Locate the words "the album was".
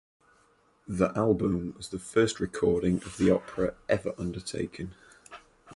0.87-1.89